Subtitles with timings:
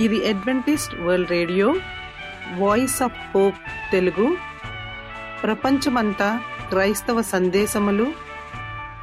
[0.00, 1.74] ఇది adventist world radio
[2.58, 3.54] voice of hope
[3.90, 4.36] Telugu
[5.42, 8.06] ప్రపంచమంతా క్రైస్తవ సందేశములు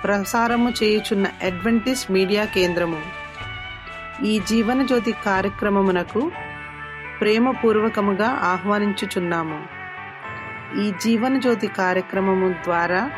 [0.04, 3.02] ప్రసారము చేయుచున్న అడ్వెంటిస్ట్ మీడియా కేంద్రము.
[4.26, 6.32] ఈ జీవనజ్యోతి కార్యక్రమమునకు
[7.22, 9.60] ప్రేమపూర్వకముగా ఆహ్వానించుచున్నాము.
[10.84, 13.10] ఈ జీవనజ్యోతి కార్యక్రమము ద్వారా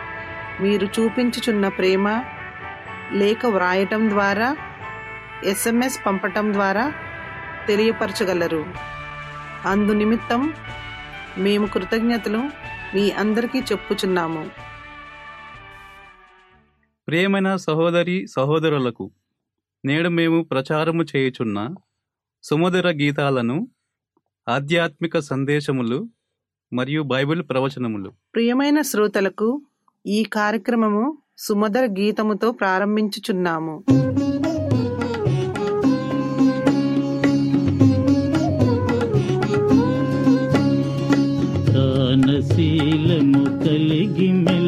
[0.62, 2.24] మీరు చూపించుచున్న ప్రేమ
[3.12, 4.56] లేఖ వ్రాయటం ద్వారా
[5.44, 6.94] ఎస్ఎంఎస్ పంపటం ద్వారా
[7.72, 8.66] తెలియపరచగలరు.
[9.66, 10.54] అందు నిమిత్తం
[11.38, 12.38] మేము కృతజ్ఞతలు
[12.96, 14.50] మీ అందరికీ చెప్పుచున్నాము.
[17.08, 19.12] ప్రియమైన సహోదరి సహోదరులకు
[19.86, 21.76] నేడు మేము ప్రచారము చేయుచున్న
[22.44, 23.68] సుమధుర గీతాలను
[24.50, 26.10] ఆధ్యాత్మిక సందేశములు
[26.74, 28.10] మరియు బైబిల్ ప్రవచనములు.
[28.36, 29.62] ప్రియమైన శ్రోతలకు
[30.06, 33.84] ఈ కార్యక్రమము సుమధుర గీతముతో ప్రారంభించుచున్నాము.
[44.22, 44.61] కలిగి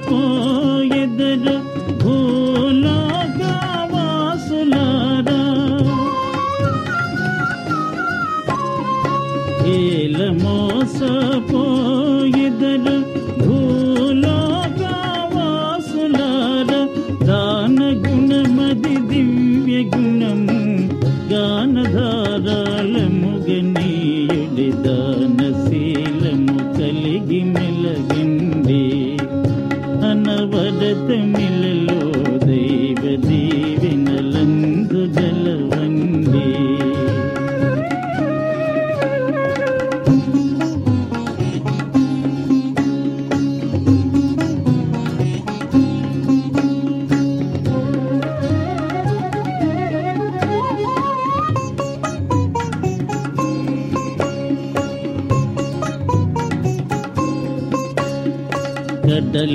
[0.00, 0.37] பொறுப்போ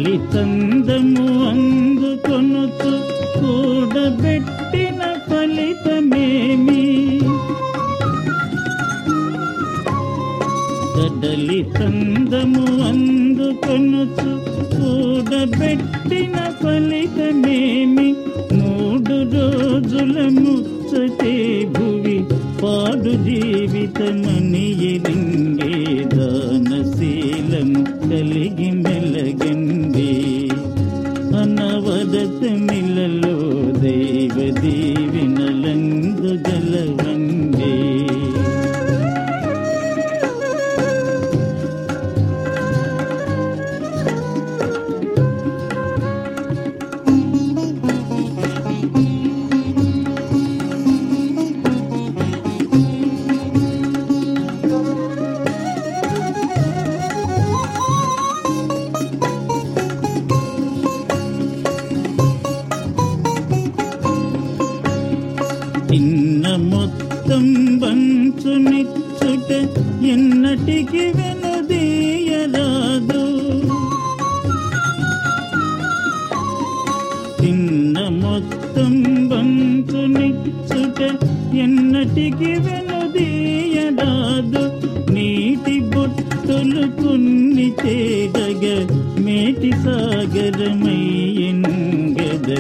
[0.06, 0.73] 你真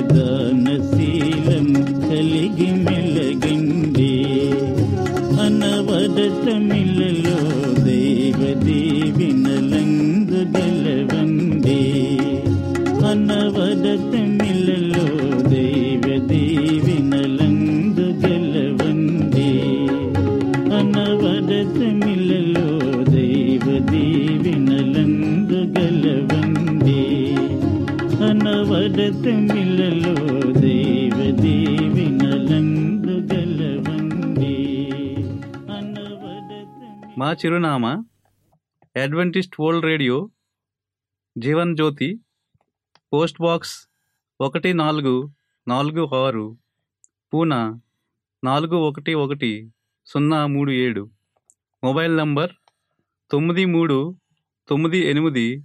[0.01, 0.32] the
[37.33, 38.03] చిరునామా
[39.03, 40.29] adventist world radio
[41.37, 42.19] Jeevan Jyoti
[43.13, 43.87] post box
[44.41, 45.31] ఒకటి నాలుగు
[45.67, 46.57] నాలుగు ఆరు
[47.33, 47.79] పూనా
[48.43, 49.73] నాలుగు ఒకటి ఒకటి
[50.05, 51.09] సున్నా మూడు ఏడు.
[51.83, 52.51] మొబైల్ నంబర్
[53.31, 54.17] తొమ్మిది మూడు
[54.67, 55.63] తొమ్మిది ఎనిమిది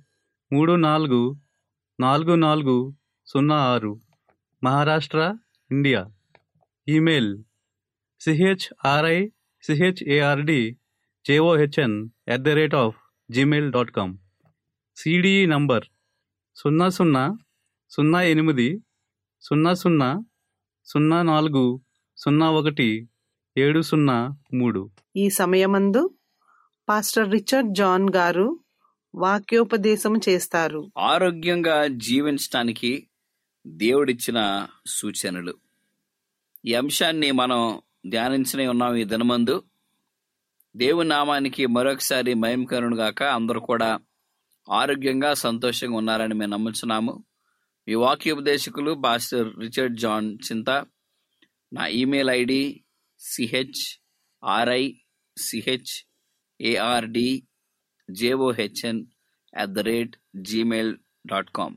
[0.53, 1.37] మూడు నాలుగు
[2.01, 2.95] నాలుగు నాలుగు
[3.27, 4.01] సున్నా ఆరు.
[4.65, 5.37] Maharashtra
[5.71, 6.07] India.
[6.89, 7.45] Email
[8.21, 9.29] C H R I
[9.63, 10.77] C H A R D
[11.25, 11.97] J O H N
[12.29, 12.97] at the rate of
[13.31, 14.13] gmail dot com
[14.97, 15.85] C D E number
[16.57, 17.25] సున్నా సున్నా
[17.91, 18.69] సున్నా ఎనిమిది
[19.41, 20.09] సున్నా సున్నా
[20.85, 21.65] సున్నా నాలుగు
[22.17, 22.89] సున్నా ఒకటి
[23.57, 24.17] ఏడు సున్నా
[24.55, 26.03] మూడు ఈ సమయమందు
[26.89, 28.47] పాస్టర్ రిచర్డ్ జాన్ గారు
[29.15, 30.93] వాక్యోపదేశం చేస్తారు.
[30.99, 32.91] ఆరోగ్యంగా జీవించటానికి
[33.67, 34.39] దేవుడిచ్చిన
[34.87, 35.55] సూచనలు.
[36.67, 37.61] ఈ అంశాన్ని మనం
[38.07, 39.57] ధ్యానించనే ఉన్నాం ఈ దినమందు.
[40.77, 43.23] దేవుని నామానికి మరొకసారి మయంకరుడు గాక.
[43.23, 44.01] అందరూ కూడా
[44.71, 47.25] ఆరోగ్యంగా సంతోషంగా ఉన్నారని మేము నమ్ముచున్నాము.
[47.89, 50.71] మీ వాక్యోపదేశకులు బాస్టర్ రిచర్డ్ జాన్ చింత.
[51.73, 52.85] నా email ID
[53.21, 54.01] C H
[54.45, 54.93] R I
[55.37, 56.07] C H
[56.61, 57.43] A R D
[58.11, 59.07] J O H N
[59.57, 61.77] at the rate gmail dot com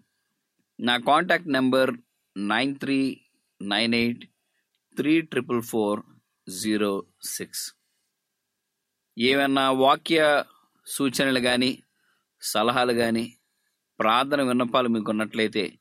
[0.79, 1.97] నా contact number
[2.37, 3.21] nine three
[3.61, 4.25] nine eight
[4.97, 6.01] three triple four
[6.59, 7.80] zero six.
[9.27, 10.43] ఏమైనా వాక్య
[10.87, 11.83] సూచనలు కానీ
[12.41, 13.33] సలహాలు కానీ
[13.99, 15.73] ప్రార్థన విన్నపాలు మీకు ఉన్నట్లయితే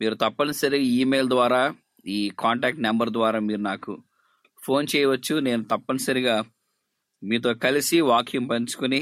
[0.00, 1.74] మీరు తప్పనిసరిగా ఈమెయిల్ ద్వారా
[2.06, 3.92] ఈ కాంటాక్ట్ నెంబర్ ద్వారా మీరు నాకు
[4.64, 5.40] ఫోన్ చేయవచ్చు.
[5.40, 6.44] నేను తప్పనిసరిగా
[7.22, 9.00] మీతో కలిసి వాక్యం పంచుకుని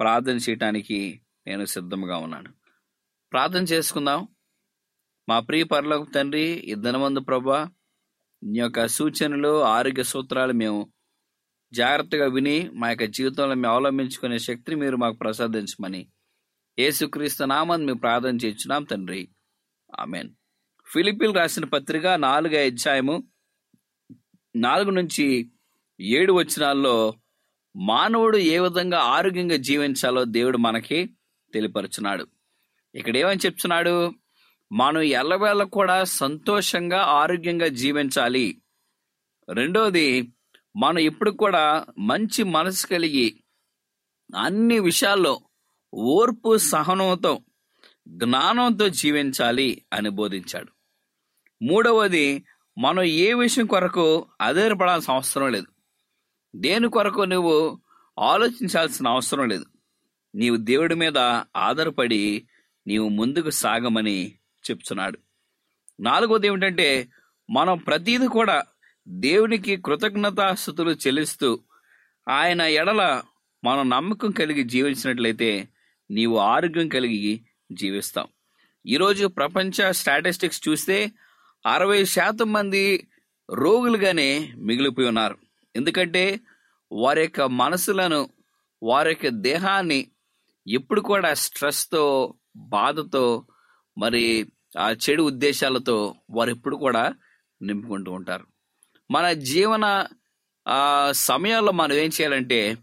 [0.00, 2.50] ప్రార్థన చేయటానికి నేను సిద్ధంగా ఉన్నాను.
[3.32, 4.28] ప్రార్థన చేసుకుందాం.
[5.28, 7.60] మా ప్రియ పరలోక తండ్రి ఇద్దరు దినమందు ప్రభా
[8.42, 10.80] నీ యొక్క సూచనలు ఆరోగ్య సూత్రాలు మేము
[11.74, 16.06] జాగ్రత్తగా విని మా యొక్క జీవితంలో మేము అవలంబించుకునే శక్తిని మీరు మాకు ప్రసాదించమని.
[16.78, 19.28] ఏసుక్రీస్తు నామని మేము ప్రార్థన చేయించున్నాం తండ్రి.
[20.00, 20.30] ఆమెన్.
[20.86, 23.24] ఫిలిపిల్ రాసిన పత్రిక నాలుగు అధ్యాయము
[24.56, 25.50] నాలుగు నుంచి
[26.00, 27.14] ఏడు వచనాల్లో
[27.76, 31.10] మానవుడు ఏ విధంగా ఆరోగ్యంగా జీవించాలో దేవుడు మనకి
[31.54, 32.26] తెలియపరుచున్నాడు.
[32.94, 34.12] ఇక్కడ ఏమని చెప్తున్నాడు?
[34.72, 38.62] మనం ఎల్లవేళ కూడా సంతోషంగా ఆరోగ్యంగా జీవించాలి.
[39.52, 40.33] రెండోది
[40.76, 43.44] మనం ఇప్పుడు కూడా మంచి మనసు కలిగి
[44.36, 45.40] అన్ని విషయాల్లో
[45.94, 47.40] ఓర్పు సహనంతో
[48.08, 50.72] జ్ఞానంతో జీవించాలి అని బోధించాడు.
[51.62, 52.44] మూడవది
[52.78, 55.66] మనం ఏ విషయం కొరకు ఆధారపడాల్సిన అవసరం లేదు.
[56.56, 57.80] దేని కొరకు నువ్వు
[58.18, 59.66] ఆలోచించాల్సిన అవసరం లేదు.
[60.34, 61.18] నీవు దేవుడి మీద
[61.56, 62.48] ఆధారపడి
[62.86, 64.34] నీవు ముందుకు సాగమని
[64.70, 65.18] చెప్తున్నాడు.
[66.00, 67.08] నాలుగోది ఏమిటంటే
[67.50, 68.62] మనం ప్రతిదీ కూడా
[69.08, 71.60] దేవునికి కృతజ్ఞతాస్థుతులు చెల్లిస్తూ
[72.28, 73.22] ఆయన ఎడల
[73.64, 75.68] మనం నమ్మకం కలిగి జీవించినట్లయితే
[76.10, 77.40] నీవు ఆరోగ్యం కలిగి
[77.72, 78.26] జీవిస్తాం.
[78.86, 81.12] ఈరోజు ప్రపంచ స్టాటిస్టిక్స్ చూస్తే
[81.66, 83.08] అరవై శాతం మంది
[83.50, 85.38] రోగులుగానే మిగిలిపోయి ఉన్నారు.
[85.76, 86.40] ఎందుకంటే
[86.92, 88.28] వారి యొక్క మనసులను
[88.82, 90.06] వారి యొక్క దేహాన్ని
[90.68, 93.46] ఎప్పుడు కూడా స్ట్రెస్తో బాధతో
[93.98, 97.14] మరి ఆ చెడు ఉద్దేశాలతో వారు ఎప్పుడు కూడా
[97.62, 98.53] నింపుకుంటూ ఉంటారు.
[99.10, 100.06] మన జీవన
[101.12, 102.76] సమయాల్లో మనం ఏం చేయాలంటే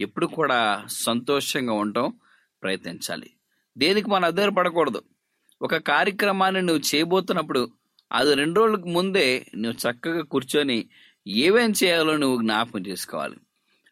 [0.00, 2.12] ఎప్పుడు కూడా సంతోషంగా ఉండటం
[2.62, 3.30] ప్రయత్నించాలి.
[3.78, 5.02] దేనికి మనం ఆధారపడకూడదు
[5.62, 7.70] ఒక కార్యక్రమాన్ని నువ్వు చేయబోతున్నప్పుడు
[8.12, 10.88] అది రెండు రోజులకు ముందే నువ్వు చక్కగా కూర్చొని
[11.26, 13.36] ఏమేం చేయాలో నువ్వు జ్ఞాపకం చేసుకోవాలి.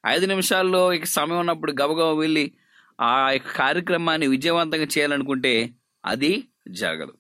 [0.06, 2.52] ఐదు నిమిషాల్లో ఇక సమయం ఉన్నప్పుడు గబగబ వెళ్ళి
[3.00, 5.70] ఆ యొక్క కార్యక్రమాన్ని విజయవంతంగా చేయాలనుకుంటే
[6.06, 7.14] అది జరగదు.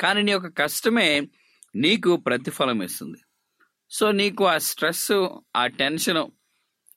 [0.00, 1.28] కానీ నీ యొక్క కష్టమే
[1.76, 3.18] నీకు ప్రతిఫలం ఇస్తుంది.
[3.90, 5.12] సో నీకు ఆ స్ట్రెస్
[5.56, 6.30] ఆ టెన్షన్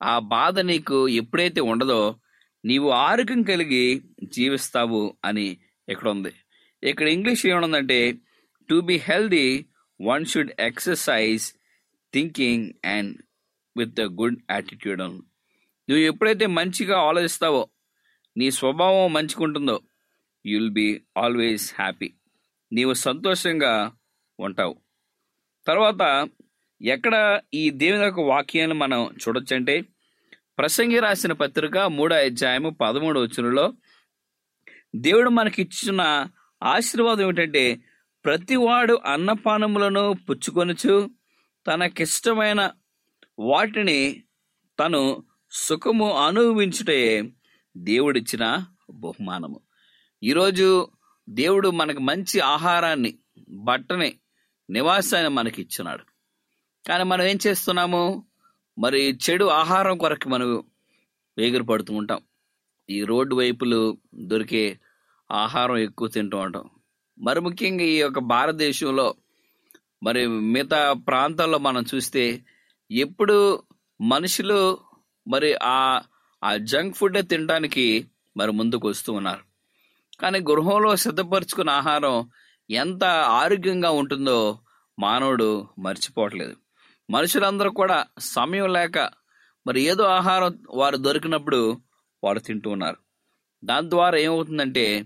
[0.04, 2.16] ఆ బాధ నీకు ఎప్పుడైతే ఉండదో
[2.66, 5.58] నీవు ఆరోగ్యం కలిగి జీవిస్తావు అని
[5.90, 6.34] ఇక్కడ ఉంది.
[6.84, 8.18] ఇక్కడ English ఏమనుందంటే
[8.70, 9.66] to be healthy
[10.02, 11.54] one should exercise
[12.14, 13.18] thinking and
[13.78, 17.70] with the good attitude నువ్వు ఎప్పుడైతే మంచిగా ఆలోచిస్తావో
[18.38, 19.82] నీ స్వభావం మంచిగా ఉంటుందో
[20.46, 22.14] you will be always happy
[22.74, 23.92] నీవు సంతోషంగా
[24.40, 24.76] ఉంటావు.
[25.68, 26.02] తర్వాత
[26.82, 29.82] ఎక్కడ ఈ దేవుని యొక్క వాక్యాన్ని మనం చూడొచ్చంటే
[30.58, 33.74] ప్రసంగి రాసిన పత్రిక మూడో అధ్యాయము పదమూడు వచ్చులో
[34.96, 36.02] దేవుడు మనకి ఇచ్చిన
[36.64, 37.82] ఆశీర్వాదం ఏమిటంటే
[38.26, 41.10] ప్రతివాడు అన్నపానములను పుచ్చుకొనుచు
[41.68, 42.72] తనకిష్టమైన
[43.40, 44.24] వాటిని
[44.80, 47.24] తను సుఖము అనుభవించుటే
[47.78, 49.62] దేవుడిచ్చిన బహుమానము.
[50.24, 50.90] ఈరోజు
[51.30, 53.20] దేవుడు మనకు మంచి ఆహారాన్ని
[53.50, 54.14] బట్టని
[54.70, 56.11] నివాసాన్ని మనకి ఇచ్చినాడు
[56.88, 58.24] కానీ మనం ఏం చేస్తున్నాము?
[58.80, 60.64] మరి చెడు ఆహారం కొరకు మనం
[61.38, 62.22] వేగిరి పడుతూ ఉంటాం.
[62.90, 64.80] ఈ రోడ్డు వైపులు దొరికే
[65.32, 66.70] ఆహారం ఎక్కువ తింటూ ఉంటాం.
[67.20, 69.16] మరి ముఖ్యంగా ఈ యొక్క భారతదేశంలో
[70.04, 72.46] మరి మిగతా ప్రాంతాల్లో మనం చూస్తే
[72.92, 73.64] ఎప్పుడు
[74.02, 74.78] మనుషులు
[75.28, 76.02] మరి ఆ
[76.44, 78.08] ఆ జంక్ ఫుడ్ తినడానికి
[78.38, 79.44] మరి ముందుకు వస్తూ ఉన్నారు.
[80.20, 82.30] కానీ గృహంలో సిద్ధపరచుకున్న ఆహారం
[82.70, 83.04] ఎంత
[83.44, 84.60] ఆరోగ్యంగా ఉంటుందో
[85.00, 86.61] మానవుడు మర్చిపోవట్లేదు.
[87.12, 89.10] మనుషులందరూ కూడా సమయం లేక
[89.68, 91.82] మరి ఏదో ఆహారం వారు దొరికినప్పుడు
[92.24, 92.98] వారు తింటూ ఉన్నారు.
[93.66, 95.06] దాని ద్వారా ఏమవుతుందంటే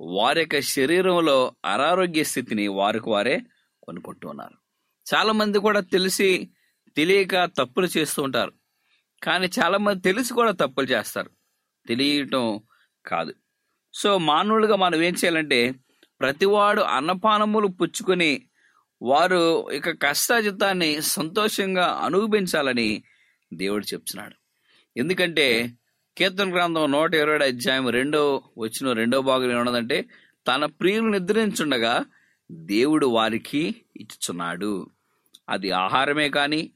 [0.00, 3.42] వారి యొక్క శరీరంలో అనారోగ్య స్థితిని వారికి వారే
[3.82, 4.54] కొనుక్కుంటూ ఉన్నారు.
[5.14, 6.50] చాలామంది కూడా తెలిసి
[6.96, 8.52] తెలియక తప్పులు చేస్తూ ఉంటారు.
[9.22, 11.30] కానీ చాలామంది తెలిసి కూడా తప్పులు చేస్తారు.
[11.88, 12.60] తెలియటం
[13.06, 13.34] కాదు.
[13.94, 15.74] సో మానవులుగా మనం ఏం చేయాలంటే
[16.20, 18.42] ప్రతివాడు అన్నపానములు పుచ్చుకొని
[19.02, 23.02] వారు ఇక కష్టాజితాన్ని సంతోషంగా అనుభవించాలని
[23.54, 24.34] దేవుడు చెప్తున్నాడు.
[24.96, 25.70] ఎందుకంటే
[26.18, 30.04] కీర్తన గ్రంథం నూట ఇరవై అధ్యాయం రెండో వచ్చిన రెండో భాగం ఏమన్నదంటే
[30.46, 32.04] తన ప్రియులు నిద్రించుండగా
[32.50, 34.90] దేవుడు వారికి ఇచ్చుచున్నాడు.
[35.48, 36.72] అది ఆహారమే కానీ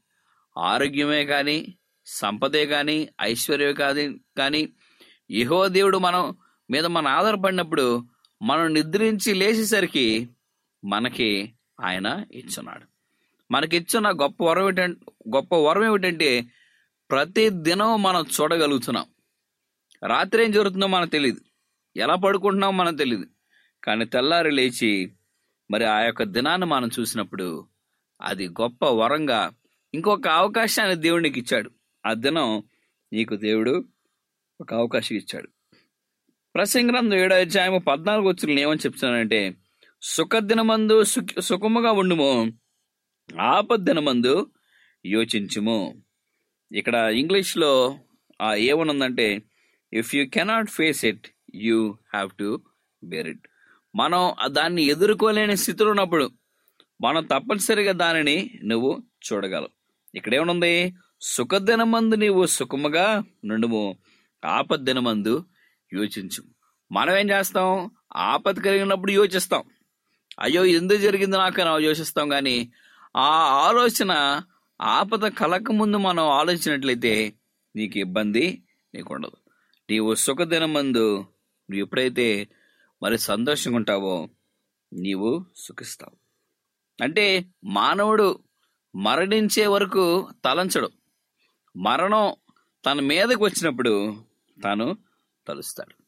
[0.57, 4.69] ఆరోగ్యమే కానీ సంపదే కానీ ఐశ్వర్యమే కాదు కానీ
[5.31, 6.35] యహో దేవుడు మనం
[6.71, 8.05] మీద మనం ఆధారపడినప్పుడు
[8.41, 10.29] మనం నిద్రించి లేచేసరికి
[10.83, 12.85] మనకి ఆయన ఇచ్చున్నాడు.
[13.51, 16.45] మనకిచ్చిన గొప్ప వరం ఏంటంటే గొప్ప వరం ఏమిటంటే
[17.09, 19.05] ప్రతి దినం మనం చూడగలుగుతున్నాం.
[20.07, 21.41] రాత్రి ఏం జరుగుతుందో మనకు తెలియదు
[21.95, 23.25] ఎలా పడుకుంటున్నామో మనకు తెలియదు
[23.83, 25.13] కానీ తెల్లారి లేచి
[25.71, 27.67] మరి ఆ యొక్క దినాన్ని మనం చూసినప్పుడు
[28.21, 29.51] అది గొప్ప వరంగా
[29.93, 31.71] ఇంకొక అవకాశాన్ని దేవుడికి ఇచ్చాడు.
[32.05, 32.63] ఆ దినం
[33.13, 33.85] నీకు దేవుడు
[34.61, 35.49] ఒక అవకాశం ఇచ్చాడు.
[36.55, 39.55] ప్రసంగ్రంథం ఏడో అధ్యాయము పద్నాలుగు వచ్చిన ఏమని చెప్తున్నానంటే
[40.03, 42.53] సుఖదినమందు సుఖ సుఖముగా ఉండుము.
[43.39, 44.47] ఆపద్దినమందు
[45.05, 46.03] యోచించుము.
[46.71, 47.99] ఇక్కడ ఇంగ్లీష్లో
[48.41, 49.43] ఆ ఏమనుందంటే
[49.93, 52.61] if you cannot face it you have to
[53.03, 53.47] bear it
[53.95, 56.29] మనం దాన్ని ఎదుర్కోలేని స్థితిలో ఉన్నప్పుడు
[57.01, 59.03] మనం తప్పనిసరిగా దానిని నువ్వు
[59.33, 59.69] చూడగలవు.
[60.15, 63.97] ఇక్కడ ఏమనుంది సుఖదినమందు నీవు సుఖముగా నుండుము
[64.45, 65.45] ఆపద్దినమందు
[65.93, 66.43] యోచించు
[66.91, 67.91] మనం ఏం చేస్తాం?
[68.15, 69.63] ఆపద కలిగినప్పుడు యోచిస్తాం.
[70.39, 72.71] అయ్యో ఎందుకు జరిగింది నాకు అని యోచిస్తాం కానీ
[73.15, 73.29] ఆ
[73.67, 74.41] ఆలోచన
[74.81, 77.33] ఆపద కలక ముందు మనం ఆలోచించినట్లయితే
[77.75, 79.37] నీకు ఇబ్బంది నీకు ఉండదు
[79.89, 81.17] నీవు సుఖదినం మందు
[81.69, 82.47] నువ్వు ఎప్పుడైతే
[83.03, 84.29] మరి సంతోషంగా ఉంటావో
[84.93, 86.17] నీవు సుఖిస్తావు.
[87.03, 88.39] అంటే మానవుడు
[88.95, 90.89] మరణించే వరకు తలంచడు.
[91.77, 92.35] మరణం
[92.85, 94.23] తన మీదకు వచ్చినప్పుడు
[94.63, 94.97] తాను
[95.47, 96.03] తలుస్తాడు.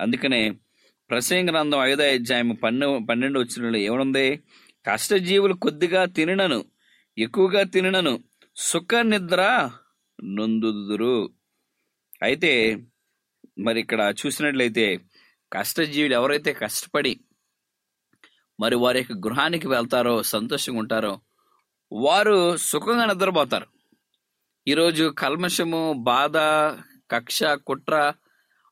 [0.00, 0.50] అందుకనే
[1.12, 4.40] ప్రసంగ గ్రంథం ఐదో అధ్యాయం పన్నె పన్నెండు వచ్చినలో ఏమనుంది?
[4.86, 6.64] కష్టజీవులు కొద్దిగా తినను
[7.18, 8.22] ఎక్కువగా తినను
[8.56, 9.70] సుఖ నిద్ర
[10.24, 11.30] నొందుదురు
[12.22, 12.78] అయితే
[13.58, 15.00] మరి ఇక్కడ చూసినట్లయితే
[15.52, 17.20] కష్టజీవులు ఎవరైతే కష్టపడి
[18.60, 21.20] మరి వారి యొక్క గృహానికి వెళ్తారో సంతోషంగా ఉంటారో
[21.92, 23.66] వారు సుఖంగా నిద్రపోతారు.
[24.68, 26.36] ఈరోజు కల్మషము బాధ
[27.10, 28.12] కక్ష కుట్ర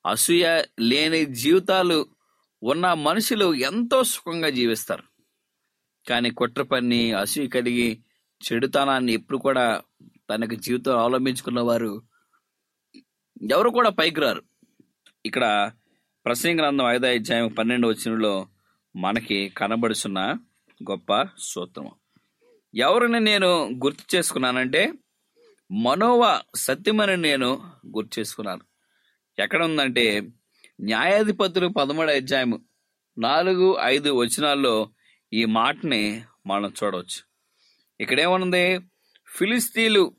[0.06, 2.19] అసూయ లేని జీవితాలు
[2.62, 5.02] ఉన్న మనుషులు ఎంతో సుఖంగా జీవిస్తారు.
[6.08, 7.98] కానీ కుట్ర పని అసూయ కలిగి
[8.40, 9.82] చెడుతనాన్ని ఎప్పుడు కూడా
[10.30, 12.02] తనకి జీవితం అవలంబించుకున్న వారు
[13.52, 14.42] ఎవరు కూడా పైకి రారు.
[15.26, 15.72] ఇక్కడ
[16.24, 18.46] ప్రసంగ గ్రంథం ఐదో అధ్యాయం పన్నెండు వచ్చినలో
[18.96, 20.36] మనకి కనబడుచున్న
[20.90, 21.90] గొప్ప సూత్రం
[22.74, 23.48] ఎవరిని నేను
[23.84, 24.92] గుర్తు చేసుకున్నానంటే
[25.70, 28.60] మనోవ సత్యమని నేను గుర్తు చేసుకున్నాను.
[29.38, 30.28] ఎక్కడ ఉందంటే
[30.80, 32.60] న్యాయాధిపతులు పదమూడు అధ్యాయము
[33.18, 34.90] నాలుగు ఐదు వచనాల్లో
[35.32, 37.22] ఈ మాటని మనం చూడవచ్చు.
[38.00, 38.80] ఇక్కడేమనుంది?
[39.26, 40.12] ఫిలిస్తీన్లు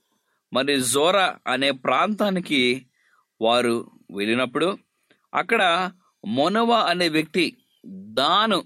[0.53, 2.87] మరి జోరా అనే ప్రాంతానికి
[3.41, 4.77] వారు వెళ్ళినప్పుడు
[5.33, 5.91] అక్కడ
[6.27, 8.63] మొనవ అనే వ్యక్తి దాను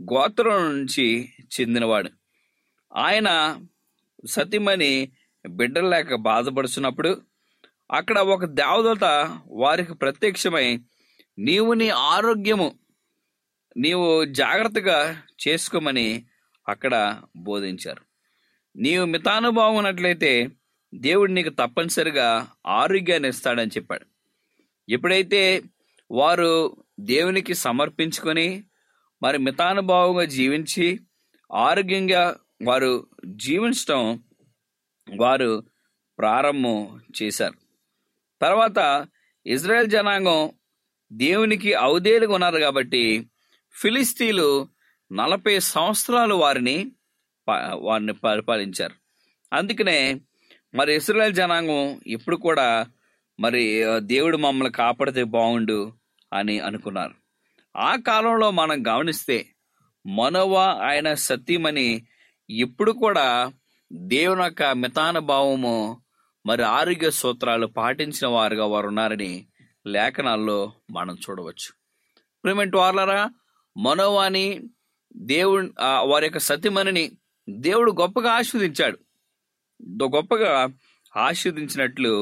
[0.00, 2.10] గోత్రం నుంచి చెందినవాడు.
[2.96, 3.58] ఆయన
[4.26, 5.12] సతీమణి
[5.48, 7.22] బిడ్డలు లేక బాధపడుచున్నప్పుడు
[7.90, 10.78] అక్కడ ఒక దేవదత వారికి ప్రత్యక్షమై
[11.38, 12.78] నీవు నీ ఆరోగ్యము
[13.76, 16.26] నీవు జాగ్రత్తగా చేసుకోమని
[16.68, 18.02] అక్కడ బోధించారు.
[18.76, 20.48] నీవు మితానుభావం ఉన్నట్లయితే
[20.94, 24.06] దేవుడు నీకు తప్పనిసరిగా ఆరోగ్యాన్ని ఇస్తాడని చెప్పాడు.
[24.88, 25.62] ఎప్పుడైతే
[26.10, 28.64] వారు దేవునికి సమర్పించుకొని
[29.22, 31.00] మరి మితానుభావంగా జీవించి
[31.54, 34.22] ఆరోగ్యంగా వారు జీవించటం
[35.16, 35.62] వారు
[36.18, 37.54] ప్రారంభం చేశారు.
[38.40, 39.06] తర్వాత
[39.46, 40.50] ఇజ్రాయెల్ జనాంగం
[41.12, 43.26] దేవునికి అవధేలుగా ఉన్నారు కాబట్టి
[43.72, 44.68] ఫిలిస్తీన్లు
[45.12, 46.90] నలభై సంవత్సరాలు వారిని
[47.48, 48.94] ప- వారిని పరిపాలించారు.
[49.52, 50.20] అందుకనే
[50.74, 52.86] మరి ఇస్రాయల్ జనాంగం ఇప్పుడు కూడా
[53.40, 55.92] మరి దేవుడు మమ్మల్ని కాపాడితే బాగుండు
[56.32, 57.14] అని అనుకున్నారు.
[57.76, 59.46] ఆ కాలంలో మనం గమనిస్తే
[60.06, 62.06] మనవ ఆయన సత్యమని
[62.50, 63.52] ఇప్పుడు కూడా
[63.92, 66.00] దేవుని యొక్క మితానుభావము
[66.46, 69.46] మరి ఆరోగ్య సూత్రాలు పాటించిన వారుగా వారు ఉన్నారని
[69.94, 70.58] లేఖనాల్లో
[70.90, 71.70] మనం చూడవచ్చు.
[72.44, 73.22] ప్రేమెంట్ వార్లరా
[73.76, 74.46] మనోవాని
[75.16, 75.66] దేవుడు
[76.04, 77.04] వారి యొక్క సతిమణిని
[77.48, 78.98] దేవుడు గొప్పగా ఆస్వాదించాడు
[80.16, 80.52] గొప్పగా
[81.16, 82.12] ఆస్వాదించినట్లు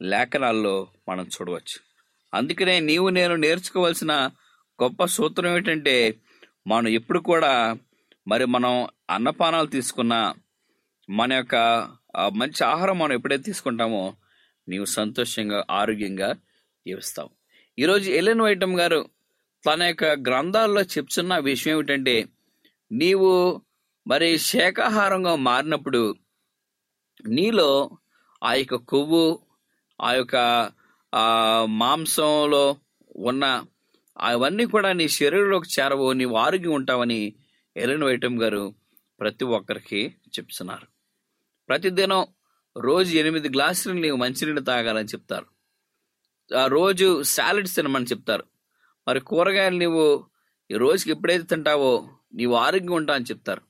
[0.00, 0.76] లేఖనాల్లో
[1.08, 1.78] మనం చూడవచ్చు.
[2.34, 4.12] అందుకనే నీవు నేను నేర్చుకోవాల్సిన
[4.82, 5.96] గొప్ప సూత్రం ఏమిటంటే
[6.66, 7.52] మనం ఎప్పుడు కూడా
[8.28, 8.72] మరి మనం
[9.10, 10.20] అన్నపానాలు తీసుకున్నా
[11.08, 11.56] మన యొక్క
[12.36, 14.04] మంచి ఆహారం మనం ఎప్పుడైతే తీసుకుంటామో
[14.68, 16.30] నీవు సంతోషంగా ఆరోగ్యంగా
[16.86, 17.30] జీవిస్తావు
[17.78, 19.00] ఈరోజు ఎలెన్ వైటమ్ గారు
[19.64, 22.14] తన యొక్క గ్రంథాల్లో చెప్తున్న విషయం ఏమిటంటే
[22.92, 23.30] నీవు
[24.06, 26.02] మరి శాకాహారంగా మారినప్పుడు
[27.28, 27.90] నీలో
[28.44, 29.24] ఆ యొక్క కొవ్వు
[30.02, 30.36] ఆ యొక్క
[31.64, 32.76] మాంసంలో
[33.16, 33.44] ఉన్న
[34.20, 37.20] అవన్నీ కూడా నీ శరీరంలోకి చేరవు నీవు ఆరోగ్యం ఉంటావని
[37.76, 38.74] ఎలెన్ వైటమ్ గారు
[39.20, 40.00] ప్రతి ఒక్కరికి
[40.38, 40.86] చెప్తున్నారు.
[41.68, 42.26] ప్రతిదినం
[42.76, 45.46] రోజు ఎనిమిది గ్లాసులు నీవు మంచినీళ్ళు తాగాలని చెప్తారు.
[46.66, 48.44] రోజు సాలడ్స్ తినమని చెప్తారు.
[49.08, 50.24] మరి కూరగాయలు నీవు
[50.70, 53.62] ఈ రోజుకి ఎప్పుడైతే తింటావో నీవు ఆరోగ్యం ఉంటా అని చెప్తారు.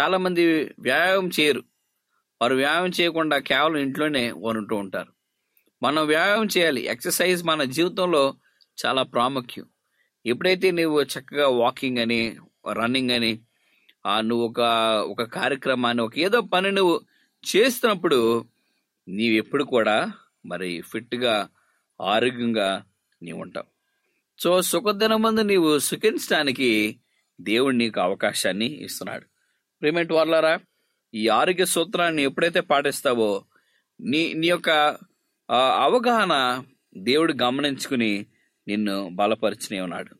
[0.00, 1.62] చాలామంది వ్యాయామం చేయరు.
[2.42, 5.12] వారు వ్యాయామం చేయకుండా కేవలం ఇంట్లోనే వారు ఉంటూ ఉంటారు.
[5.82, 6.80] మనం వ్యాయామం చేయాలి.
[6.80, 8.34] ఎక్సర్సైజ్ మన జీవితంలో
[8.86, 9.66] చాలా ప్రాముఖ్యం.
[10.26, 12.36] ఎప్పుడైతే నువ్వు చక్కగా వాకింగ్ అని
[12.72, 13.40] రన్నింగ్ అని
[14.06, 14.60] ఆ నువ్వు ఒక
[15.08, 17.00] ఒక కార్యక్రమాన్ని ఒక ఏదో పని నువ్వు
[17.56, 18.44] చేస్తున్నప్పుడు
[19.08, 20.12] నీవు ఎప్పుడు కూడా
[20.46, 21.48] మరి ఫిట్గా
[22.00, 22.84] ఆరోగ్యంగా
[23.22, 23.66] నీవు ఉంటావు.
[24.38, 27.00] సో సుఖదినం మందు నీవు సుఖించడానికి
[27.40, 29.26] దేవుడు నీకు అవకాశాన్ని ఇస్తున్నాడు.
[29.80, 30.60] ప్రిమెంట్ వాళ్ళారా
[31.14, 33.44] ఈ ఆరోగ్య సూత్రాన్ని ఎప్పుడైతే పాటిస్తావో
[34.00, 34.70] నీ నీ యొక్క
[35.86, 36.64] అవగాహన
[36.96, 38.26] దేవుడు గమనించుకుని
[38.68, 40.14] నిన్ను బలపరిచినే ఉన్నాడు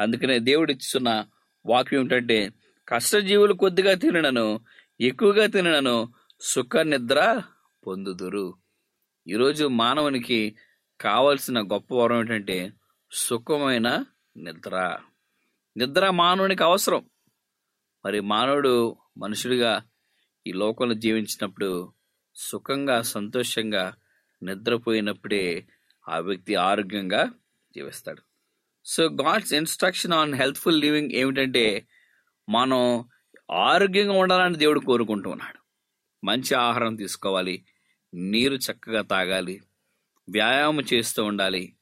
[0.00, 1.24] అందుకనే దేవుడు ఇస్తున్న
[1.66, 2.52] వాక్యం ఏంటంటే
[2.88, 4.60] కష్టజీవులు కొద్దిగా తినను
[5.00, 7.42] ఎక్కువగా తినను సుఖ నిద్ర
[7.86, 8.54] పొందుదురు.
[9.28, 10.56] ఈరోజు మానవునికి
[11.02, 12.72] కావలసిన గొప్ప వరం ఏంటంటే
[13.12, 14.04] సుఖమైన
[14.36, 14.98] నిద్ర.
[15.76, 17.10] నిద్ర మానవునికి అవసరం.
[18.04, 19.84] మరి మానవుడు మనుషుడిగా
[20.46, 21.92] ఈ లోకంలో జీవించినప్పుడు
[22.34, 23.94] సుఖంగా సంతోషంగా
[24.42, 25.66] నిద్రపోయినప్పుడే
[26.08, 27.32] ఆ వ్యక్తి ఆరోగ్యంగా
[27.74, 28.22] జీవిస్తాడు.
[28.84, 31.86] So God's instruction on healthful living ఏమిటంటే
[32.48, 33.08] మనం
[33.50, 35.58] ఆరోగ్యంగా ఉండాలని దేవుడు కోరుకుంటూ ఉన్నాడు.
[36.26, 37.64] మంచి ఆహారం తీసుకోవాలి
[38.14, 39.60] నీరు చక్కగా తాగాలి
[40.28, 41.76] వ్యాయామం చేస్తూ ఉండాలి.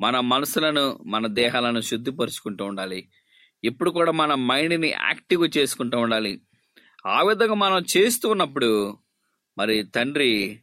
[0.00, 3.08] మన మనసులను మన దేహాలను శుద్ధిపరుచుకుంటూ ఉండాలి.
[3.64, 6.40] ఇప్పుడు కూడా మన మైండ్ని యాక్టివ్ చేసుకుంటూ ఉండాలి.
[7.06, 8.98] ఆ విధంగా మనం చేస్తూ ఉన్నప్పుడు
[9.58, 10.60] మరి తండ్రి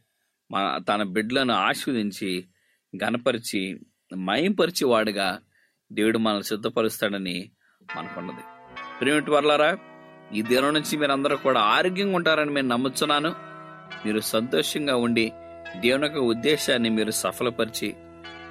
[0.50, 2.44] మన తన బిడ్డలను ఆస్వాదించి
[3.04, 3.80] గనపరిచి
[4.16, 5.40] మయంపరిచి వాడుగా
[5.92, 7.50] దేవుడు మనల్ని సిద్ధపరుస్తాడని
[7.96, 8.40] మనకున్నది.
[9.00, 9.78] ప్రేమిటి వర్లారా
[10.34, 13.34] ఈ దినం నుంచి మీరందరూ కూడా ఆరోగ్యంగా ఉంటారని నేను నమ్ముతున్నాను
[14.06, 15.32] మీరు సంతోషంగా ఉండి
[15.76, 17.94] దేవుని యొక్క ఉద్దేశాన్ని మీరు సఫలపరిచి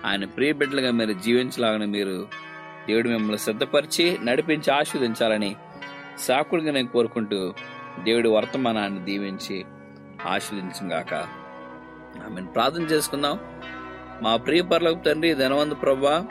[0.06, 2.28] ఆయన ప్రియ బిడ్డలుగా మీరు జీవించలాగని మీరు
[2.88, 5.56] దేవుడు మిమ్మల్ని సిద్ధపరిచి నడిపించి ఆస్వాదించాలని
[6.20, 7.54] సాకుడిగా నేను కోరుకుంటూ
[8.04, 9.66] దేవుడి వర్తమానాన్ని దీవించి
[10.26, 11.14] ఆస్వాదించుగాక
[12.26, 13.40] ఆమె ప్రార్థన చేసుకుందాం.
[14.22, 16.26] మా ప్రియ పర్లకు తండ్రి ధనవంతు ప్రభా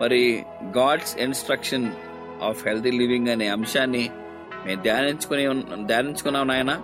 [0.00, 0.44] మరి
[0.78, 1.92] God's instruction
[2.42, 4.10] of healthy living అనే అంశాన్ని
[4.66, 6.82] మేము ధ్యానించుకుని ధ్యానించుకున్నాం నాయనా.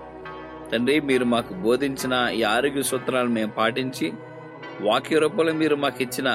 [0.75, 4.07] తండ్రి మీరు మాకు బోధించిన ఈ ఆరోగ్య సూత్రాలను మేము పాటించి
[4.87, 6.29] వాక్య రూపంలో మీరు మాకు ఇచ్చిన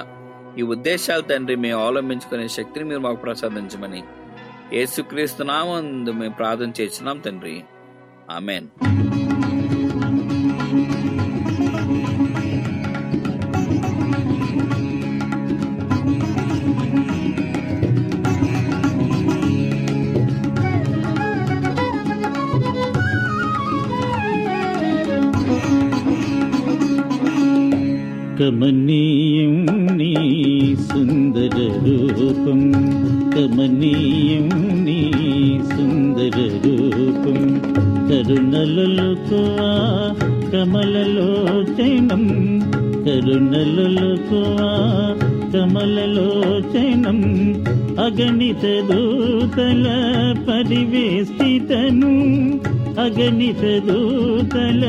[0.60, 4.02] ఈ ఉద్దేశాలు తండ్రి మేము అవలంబించుకునే శక్తిని మీరు మాకు ప్రసాదించమని
[4.74, 7.56] యేసుక్రీస్తు నామందు మేము ప్రార్థన చేస్తున్నాం తండ్రి.
[8.32, 8.68] ఆమెన్.
[28.40, 29.56] కమనీయం
[29.98, 30.12] నీ
[30.84, 32.60] సుందర రూపం
[33.34, 34.46] కమనీయం
[34.86, 35.00] నీ
[35.72, 37.40] సుందర రూపం
[38.10, 39.68] కరుణలలోకువా
[40.54, 42.24] కమలలోచనం
[43.08, 44.70] కరుణలలోకువా
[45.54, 47.20] కమలలోచనం
[48.00, 49.86] అగణిత దూతల
[50.48, 52.14] పరివేష్టితను
[53.00, 54.84] అగణిత దూతల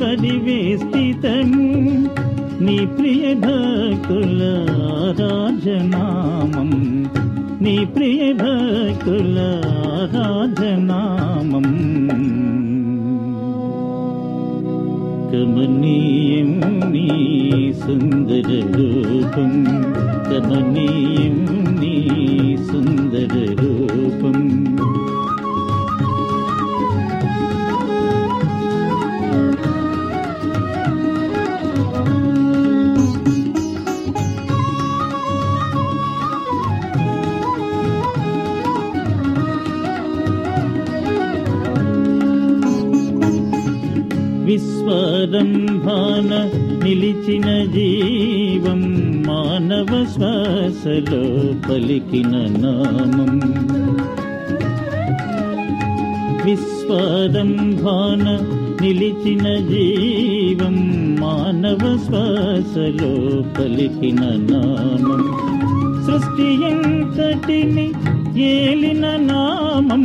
[0.00, 1.64] పరివేష్టితను
[2.60, 4.66] నీ ప్రియ భక్తుల
[5.20, 6.70] రాజనామం.
[7.60, 9.60] నీ ప్రియ భక్తుల
[10.14, 11.62] రాజనామం.
[15.32, 16.60] కమనీయం
[16.92, 19.64] నీ సుందర రూపం.
[20.30, 21.46] కమనీయం
[21.80, 22.08] నీ
[22.72, 23.73] సుందర రూపం
[44.86, 46.30] స్వరంభాన
[46.82, 48.80] నిలిచిన జీవం
[49.26, 51.20] మానవ శ్వాసలో
[51.64, 53.32] పలికిన నామం
[56.44, 58.26] విశ్వరంభాన
[58.82, 60.76] నిలిచిన జీవం
[61.20, 63.12] మానవ శ్వాసలో
[63.56, 65.22] పలికిన నామం
[66.06, 67.88] సృష్టి ఎంతటిని
[68.52, 70.04] ఏలిన నామం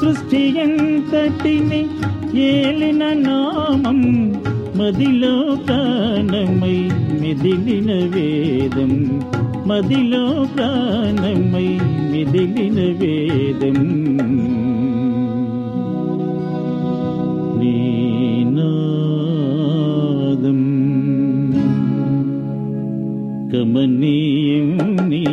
[0.00, 1.86] సృష్టి ఎంతటిని
[2.40, 4.32] ఏలిన నామం
[4.76, 9.22] మదిలో ప్రాణమై మెదిలిన వేదం.
[9.66, 11.78] మదిలో ప్రాణమై
[12.12, 13.78] మెదిలిన వేదం.
[17.60, 18.30] నీనాదం
[23.52, 25.24] కమనీయం నీ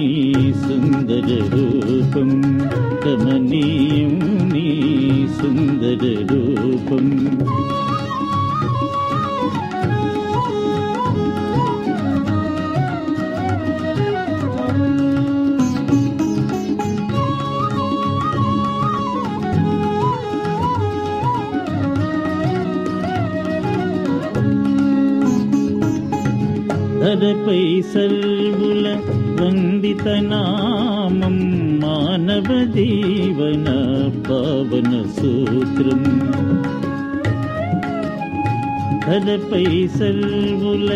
[0.53, 2.59] సుందర రూపం.
[3.05, 4.36] కమనీయం
[5.47, 7.05] నీ సుందర రూపం
[26.99, 28.87] ధరపై సర్వుల
[29.39, 31.37] వందిత నామం
[31.79, 33.67] మానవ జీవన
[34.27, 36.01] పావన సూత్రం
[39.03, 39.65] ధరపై
[39.97, 40.89] సర్వుల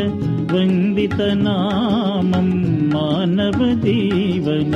[0.51, 2.49] వందిత నామం
[2.93, 4.75] మానవ జీవన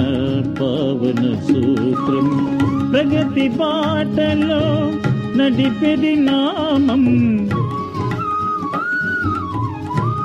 [0.59, 2.29] పావన సూత్రం
[2.91, 4.63] ప్రగతి బాటలో
[5.39, 7.03] నడిపెది నామం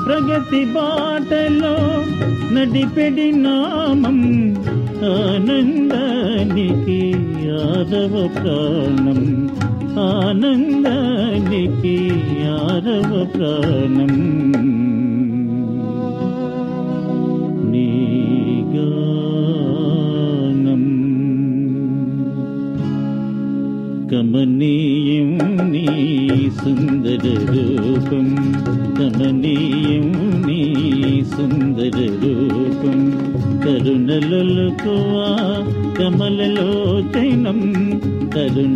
[0.05, 1.75] ప్రగతి బాటలో
[2.55, 4.19] నడిపెడి నామం
[5.16, 7.00] ఆనందానికి
[7.66, 9.22] ఆరవ ప్రాణం
[10.08, 11.96] ఆనందానికి
[12.58, 14.14] ఆరవ ప్రాణం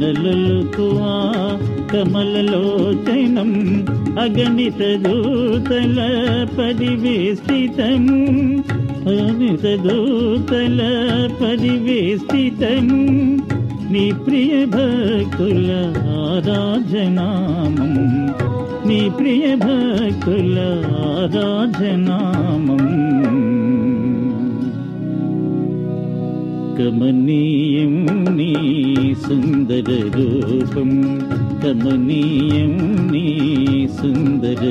[0.05, 1.33] కరుణలకువా
[1.93, 3.51] కమలలోచనం
[4.21, 5.99] అగణిత దూతల
[6.59, 8.07] పరివేష్టితం.
[9.07, 10.81] అగణిత దూతల
[11.43, 12.89] పరివేష్టితం.
[13.91, 17.95] నీ ప్రియ భక్తుల ఆరాధనామం.
[18.89, 21.85] నీ ప్రియ భక్తుల ఆరాధనామం.
[26.79, 27.74] కమనీయం నీ
[29.25, 30.91] సుందర రూపం
[31.63, 32.75] కమనీయం
[33.11, 33.27] నీ
[33.99, 34.63] సుందర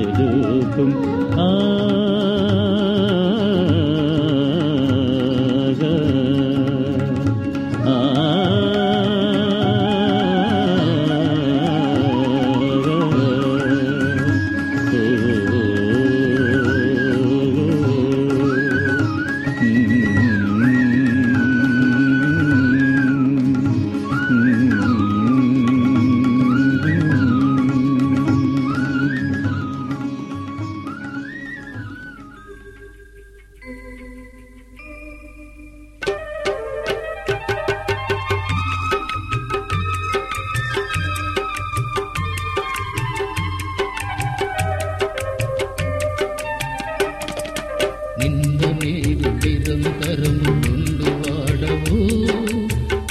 [50.55, 51.99] నిరంతరము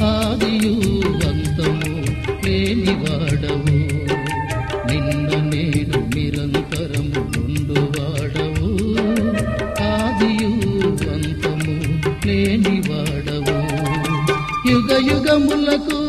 [0.05, 0.75] ఆదియు
[1.29, 1.91] అంతము
[2.45, 2.95] లేని
[4.89, 7.79] నిన్న నేడు నిరంతరము నుండు
[9.91, 10.53] ఆదియు
[11.15, 11.77] అంతము
[14.71, 16.02] యుగ యుగములకు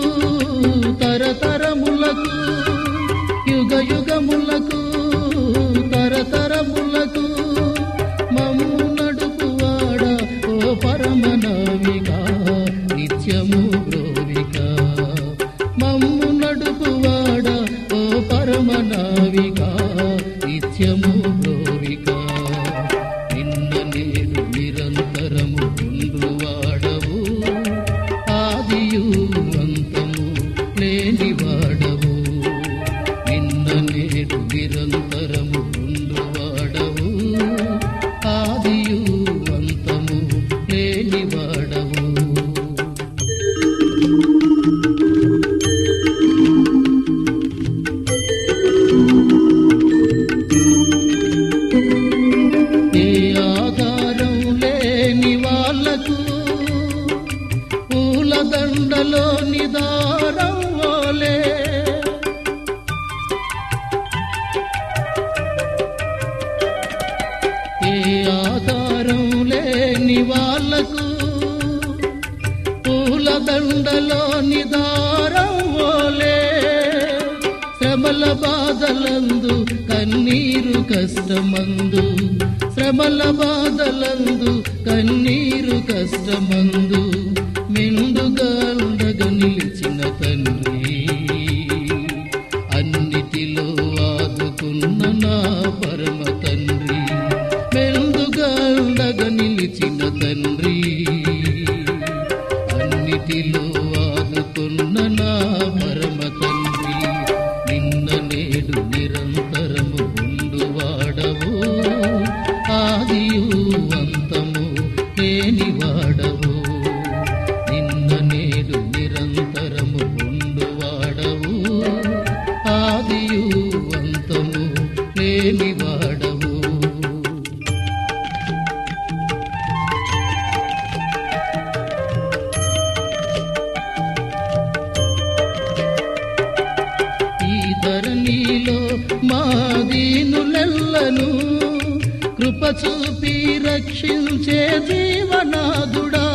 [144.54, 146.26] రక్షించే జీవనాదుడా?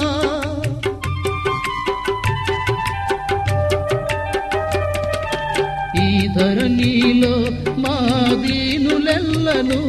[6.04, 7.34] ఈ ధరణిలో
[7.84, 7.96] మా
[8.44, 9.80] దీనులెల్లను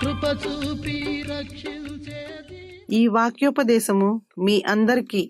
[0.00, 0.98] కృప చూపి
[1.32, 2.20] రక్షించే
[2.90, 4.10] ఈ వాక్యోపదేశము
[4.46, 5.22] మీ అందరికీ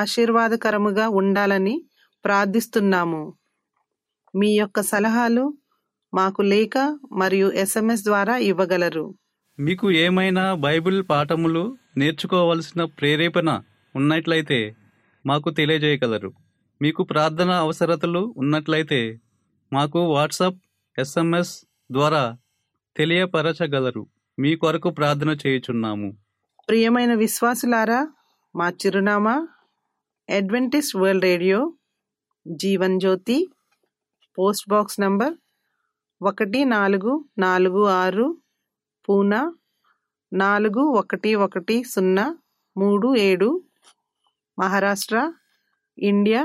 [0.00, 1.76] ఆశీర్వాదకరముగా ఉండాలని
[2.24, 3.22] ప్రార్థిస్తున్నాము.
[4.34, 5.44] మీ యొక్క సలహాలు
[6.12, 6.74] మాకు లేఖ
[7.20, 9.04] మరియు ఎస్ఎంఎస్ ద్వారా ఇవ్వగలరు.
[9.58, 13.50] మీకు ఏమైనా బైబిల్ పాఠములు నేర్చుకోవలసిన ప్రేరేపణ
[13.94, 14.76] ఉన్నట్లయితే
[15.26, 16.30] మాకు తెలియజేయగలరు.
[16.82, 19.20] మీకు ప్రార్థన అవసరతలు ఉన్నట్లయితే
[19.72, 20.58] మాకు వాట్సాప్
[20.98, 22.36] ఎస్ఎంఎస్ ద్వారా
[22.96, 24.06] తెలియపరచగలరు.
[24.38, 26.08] మీ కొరకు ప్రార్థన చేయుచున్నాము.
[26.68, 28.00] ప్రియమైన విశ్వాసులారా
[28.56, 29.48] మా చిరునామా
[30.30, 31.60] adventist world radio
[32.46, 33.38] Jeevan Jyoti
[34.38, 35.34] post box number
[36.20, 38.26] ఒకటి నాలుగు నాలుగు ఆరు
[39.08, 39.40] పూనా?
[40.32, 42.24] నాలుగు ఒకటి ఒకటి సున్నా
[42.76, 43.48] మూడు ఏడు.
[44.58, 45.16] మహారాష్ట్ర
[45.98, 46.42] ఇండియా.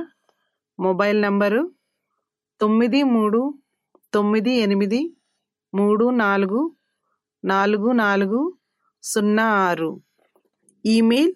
[0.79, 1.61] మొబైల్ నంబరు
[2.61, 3.41] తొమ్మిది మూడు
[4.13, 5.01] తొమ్మిది ఎనిమిది
[5.73, 6.61] మూడు నాలుగు
[7.43, 8.41] నాలుగు నాలుగు
[9.03, 9.91] సున్నా ఆరు.
[10.85, 11.33] Email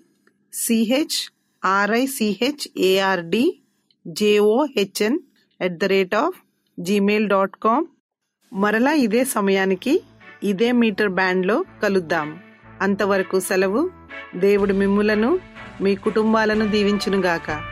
[0.53, 1.19] C H
[1.63, 3.43] R I C H A R D
[4.05, 5.19] J O H N
[5.60, 6.38] at the rate of
[6.77, 7.86] gmail dot com
[8.51, 9.93] మరలా ఇదే సమయానికి
[10.43, 12.39] ఇదే మీటర్ బ్యాండ్లో కలుద్దాం.
[12.82, 13.89] అంతవరకు సెలవు.
[14.36, 15.39] దేవుడు మిమ్ములను
[15.82, 17.70] మీ కుటుంబాలను దీవించునుగాక.